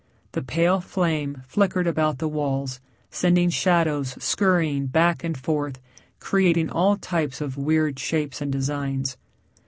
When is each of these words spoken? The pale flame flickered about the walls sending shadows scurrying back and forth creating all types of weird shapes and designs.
The 0.31 0.41
pale 0.41 0.81
flame 0.81 1.43
flickered 1.47 1.85
about 1.85 2.17
the 2.17 2.27
walls 2.27 2.79
sending 3.11 3.51
shadows 3.51 4.15
scurrying 4.17 4.87
back 4.87 5.23
and 5.23 5.37
forth 5.37 5.79
creating 6.19 6.71
all 6.71 6.97
types 6.97 7.39
of 7.39 7.55
weird 7.55 7.99
shapes 7.99 8.41
and 8.41 8.51
designs. 8.51 9.15